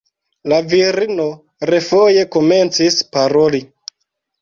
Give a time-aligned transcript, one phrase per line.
[0.53, 1.27] La virino
[1.73, 3.65] refoje komencis paroli.